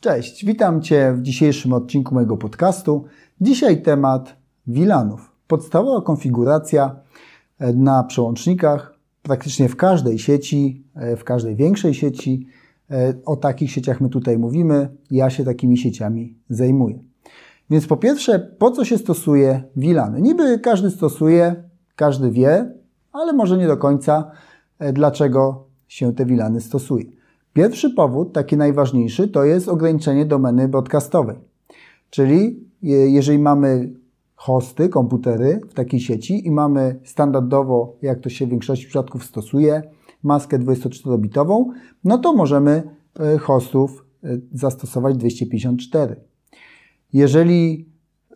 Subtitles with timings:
[0.00, 3.04] Cześć, witam Cię w dzisiejszym odcinku mojego podcastu.
[3.40, 4.36] Dzisiaj temat
[4.66, 5.32] VLANów.
[5.46, 6.96] Podstawowa konfiguracja
[7.58, 12.48] e, na przełącznikach, praktycznie w każdej sieci, e, w każdej większej sieci.
[12.90, 14.88] E, o takich sieciach my tutaj mówimy.
[15.10, 16.98] Ja się takimi sieciami zajmuję.
[17.70, 20.20] Więc po pierwsze, po co się stosuje VLANy?
[20.20, 21.64] Niby każdy stosuje,
[21.96, 22.72] każdy wie,
[23.12, 24.30] ale może nie do końca,
[24.92, 27.17] dlaczego się te VLANy stosuje.
[27.52, 31.36] Pierwszy powód, taki najważniejszy, to jest ograniczenie domeny broadcastowej.
[32.10, 33.92] Czyli jeżeli mamy
[34.34, 39.82] hosty, komputery w takiej sieci i mamy standardowo, jak to się w większości przypadków stosuje,
[40.22, 41.64] maskę 24-bitową,
[42.04, 42.82] no to możemy
[43.20, 46.16] e, hostów e, zastosować 254.
[47.12, 47.88] Jeżeli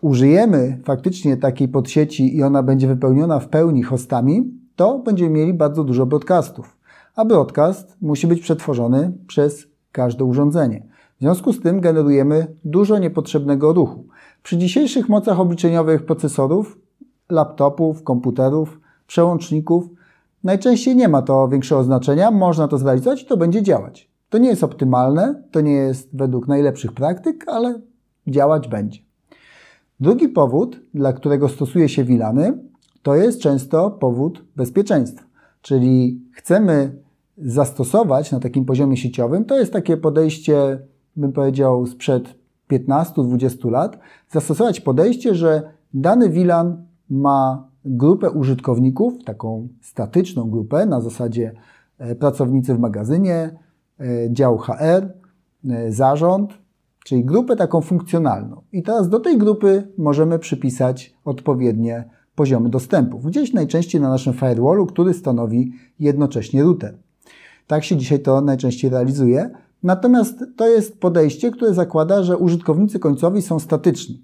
[0.00, 5.84] użyjemy faktycznie takiej podsieci i ona będzie wypełniona w pełni hostami, to będziemy mieli bardzo
[5.84, 6.76] dużo broadcastów
[7.16, 10.86] a broadcast musi być przetworzony przez każde urządzenie.
[11.16, 14.04] W związku z tym generujemy dużo niepotrzebnego ruchu.
[14.42, 16.78] Przy dzisiejszych mocach obliczeniowych procesorów,
[17.30, 19.84] laptopów, komputerów, przełączników
[20.44, 24.10] najczęściej nie ma to większego znaczenia, można to zrealizować i to będzie działać.
[24.28, 27.80] To nie jest optymalne, to nie jest według najlepszych praktyk, ale
[28.26, 29.00] działać będzie.
[30.00, 32.58] Drugi powód, dla którego stosuje się wilany,
[33.02, 35.24] to jest często powód bezpieczeństwa.
[35.62, 37.03] Czyli chcemy
[37.38, 40.78] zastosować na takim poziomie sieciowym, to jest takie podejście,
[41.16, 42.34] bym powiedział, sprzed
[42.70, 43.98] 15-20 lat,
[44.30, 45.62] zastosować podejście, że
[45.94, 51.52] dany VLAN ma grupę użytkowników, taką statyczną grupę na zasadzie
[51.98, 53.58] e, pracownicy w magazynie,
[54.00, 55.12] e, dział HR,
[55.70, 56.50] e, zarząd,
[57.04, 58.62] czyli grupę taką funkcjonalną.
[58.72, 62.04] I teraz do tej grupy możemy przypisać odpowiednie
[62.34, 63.26] poziomy dostępów.
[63.26, 66.98] Gdzieś najczęściej na naszym firewallu, który stanowi jednocześnie router.
[67.66, 69.50] Tak się dzisiaj to najczęściej realizuje.
[69.82, 74.22] Natomiast to jest podejście, które zakłada, że użytkownicy końcowi są statyczni.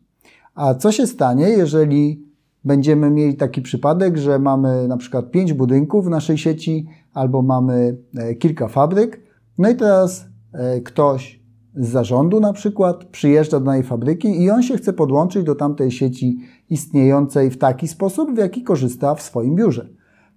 [0.55, 2.31] A co się stanie, jeżeli
[2.65, 7.97] będziemy mieli taki przypadek, że mamy na przykład pięć budynków w naszej sieci albo mamy
[8.17, 9.21] e, kilka fabryk,
[9.59, 11.41] no i teraz e, ktoś
[11.75, 15.91] z zarządu na przykład przyjeżdża do danej fabryki i on się chce podłączyć do tamtej
[15.91, 16.39] sieci
[16.71, 19.89] istniejącej w taki sposób, w jaki korzysta w swoim biurze.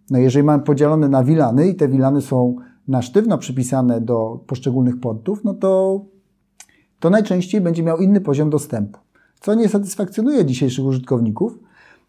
[0.10, 2.56] No jeżeli mamy podzielone na wilany i te wilany są
[2.88, 6.02] na sztywno przypisane do poszczególnych portów, no to,
[7.00, 9.00] to najczęściej będzie miał inny poziom dostępu,
[9.40, 11.60] co nie satysfakcjonuje dzisiejszych użytkowników,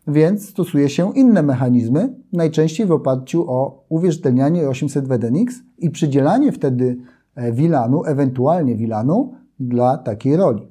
[0.06, 6.96] więc stosuje się inne mechanizmy, najczęściej w oparciu o uwierzytelnianie 800 WDNX i przydzielanie wtedy
[7.36, 10.68] VLANu, ewentualnie VLANu dla takiej roli.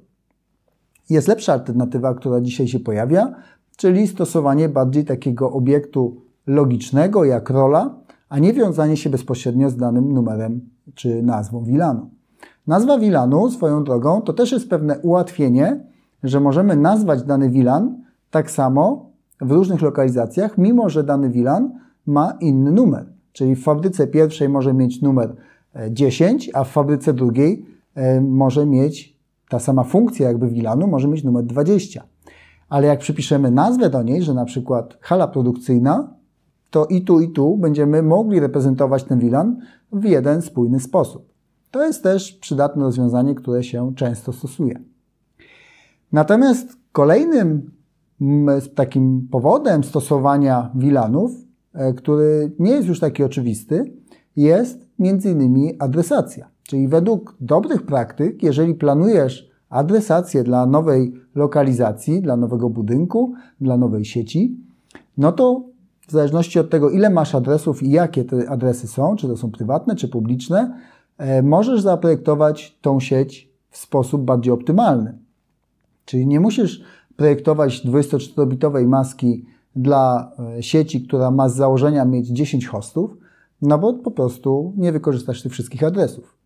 [1.10, 3.36] Jest lepsza alternatywa, która dzisiaj się pojawia,
[3.78, 8.03] czyli stosowanie bardziej takiego obiektu logicznego jak rola,
[8.34, 10.62] a nie wiązanie się bezpośrednio z danym numerem
[10.96, 12.10] czy nazwą VLANu.
[12.68, 15.86] Nazwa VLANu swoją drogą to też jest pewne ułatwienie,
[16.24, 19.10] że możemy nazwać dany VLAN tak samo
[19.42, 21.72] w różnych lokalizacjach, mimo że dany VLAN
[22.06, 23.06] ma inny numer.
[23.32, 25.36] Czyli w fabryce pierwszej może mieć numer
[25.92, 29.18] 10, a w fabryce drugiej e, może mieć
[29.50, 32.04] ta sama funkcja jakby VLANu, może mieć numer 20.
[32.70, 36.23] Ale jak przypiszemy nazwę do niej, że na przykład hala produkcyjna,
[36.74, 39.60] to i tu, i tu będziemy mogli reprezentować ten VLAN
[39.92, 41.34] w jeden spójny sposób.
[41.72, 44.80] To jest też przydatne rozwiązanie, które się często stosuje.
[46.12, 47.72] Natomiast kolejnym
[48.76, 51.32] takim powodem stosowania VLANów,
[51.74, 53.94] e, który nie jest już taki oczywisty,
[54.36, 56.50] jest innymi adresacja.
[56.64, 64.06] Czyli według dobrych praktyk, jeżeli planujesz adresację dla nowej lokalizacji, dla nowego budynku, dla nowej
[64.06, 64.58] sieci,
[65.18, 65.73] no to
[66.08, 69.52] w zależności od tego, ile masz adresów i jakie te adresy są, czy to są
[69.52, 70.80] prywatne, czy publiczne,
[71.18, 75.18] e, możesz zaprojektować tą sieć w sposób bardziej optymalny.
[76.06, 76.84] Czyli nie musisz
[77.16, 83.18] projektować 24-bitowej maski dla e, sieci, która ma z założenia mieć 10 hostów,
[83.62, 86.43] no bo po prostu nie wykorzystasz tych wszystkich adresów.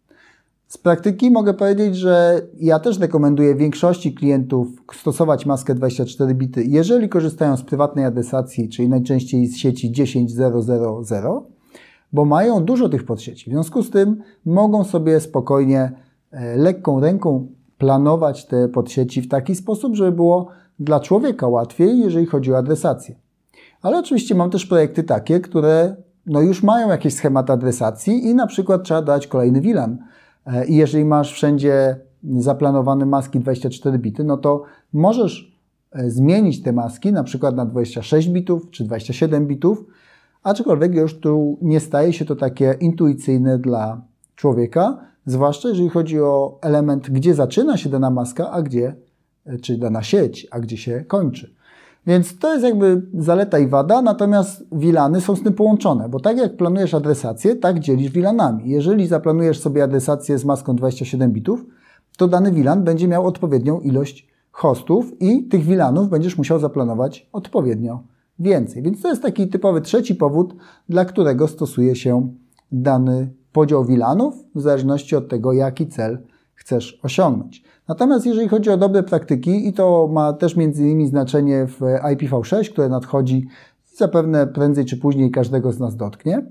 [0.67, 7.09] Z praktyki mogę powiedzieć, że ja też rekomenduję większości klientów stosować maskę 24 bity, jeżeli
[7.09, 11.41] korzystają z prywatnej adresacji, czyli najczęściej z sieci 10.0.0.0,
[12.13, 13.49] bo mają dużo tych podsieci.
[13.49, 15.91] W związku z tym mogą sobie spokojnie,
[16.31, 17.47] e, lekką ręką
[17.77, 20.47] planować te podsieci w taki sposób, żeby było
[20.79, 23.15] dla człowieka łatwiej, jeżeli chodzi o adresację.
[23.81, 28.47] Ale oczywiście mam też projekty takie, które no już mają jakieś schemat adresacji i na
[28.47, 29.97] przykład trzeba dać kolejny VLAN.
[30.47, 31.99] E, I jeżeli masz wszędzie
[32.38, 34.63] zaplanowane maski 24 bity, no to
[34.94, 35.57] możesz
[35.91, 39.85] e, zmienić te maski na przykład na 26 bitów czy 27 bitów,
[40.44, 44.01] aczkolwiek już tu nie staje się to takie intuicyjne dla
[44.35, 48.95] człowieka, zwłaszcza jeżeli chodzi o element, gdzie zaczyna się dana maska, a gdzie,
[49.61, 51.55] czy dana sieć, a gdzie się kończy.
[52.07, 56.38] Więc to jest jakby zaleta i wada, natomiast wilany są z tym połączone, bo tak
[56.38, 58.69] jak planujesz adresację, tak dzielisz wilanami.
[58.69, 61.65] Jeżeli zaplanujesz sobie adresację z maską 27 bitów,
[62.18, 68.04] to dany wilan będzie miał odpowiednią ilość hostów i tych wilanów będziesz musiał zaplanować odpowiednio
[68.39, 68.83] więcej.
[68.83, 70.56] Więc to jest taki typowy trzeci powód,
[70.89, 72.30] dla którego stosuje się
[72.71, 76.18] dany podział wilanów w zależności od tego, jaki cel
[76.57, 77.63] chcesz osiągnąć.
[77.88, 82.69] Natomiast jeżeli chodzi o dobre praktyki, i to ma też między innymi znaczenie w IPv6,
[82.69, 83.38] które nadchodzi
[83.94, 86.45] i zapewne prędzej czy później każdego z nas dotknie,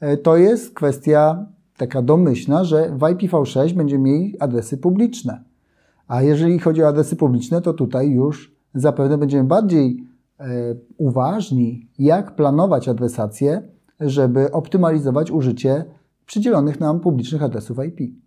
[0.00, 1.46] e, to jest kwestia
[1.76, 5.44] taka domyślna, że w IPv6 będziemy mieli adresy publiczne.
[6.08, 10.06] A jeżeli chodzi o adresy publiczne, to tutaj już zapewne będziemy bardziej
[10.40, 10.46] e,
[10.96, 13.62] uważni, jak planować adresację,
[14.00, 15.84] żeby optymalizować użycie
[16.26, 18.25] przydzielonych nam publicznych adresów IP.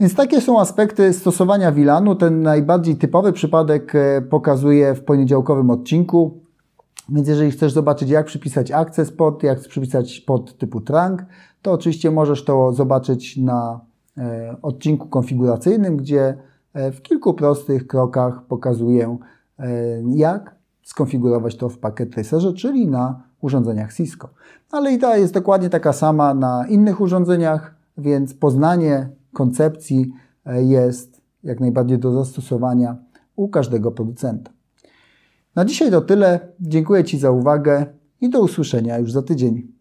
[0.00, 2.14] Więc takie są aspekty stosowania VLANu.
[2.14, 6.40] Ten najbardziej typowy przypadek e, pokazuję w poniedziałkowym odcinku.
[7.08, 11.24] Więc jeżeli chcesz zobaczyć, jak przypisać akces pod, jak przypisać pod typu trunk,
[11.62, 13.80] to oczywiście możesz to zobaczyć na
[14.18, 16.38] e, odcinku konfiguracyjnym, gdzie
[16.74, 19.18] e, w kilku prostych krokach pokazuję,
[20.14, 24.28] jak skonfigurować to w Packet Tracerze, czyli na urządzeniach Cisco.
[24.72, 30.12] Ale idea jest dokładnie taka sama na innych urządzeniach, więc poznanie koncepcji
[30.46, 32.96] e, jest jak najbardziej do zastosowania
[33.36, 34.50] u każdego producenta.
[35.54, 36.52] Na dzisiaj to tyle.
[36.60, 37.86] Dziękuję Ci za uwagę
[38.20, 39.73] i do usłyszenia już za tydzień.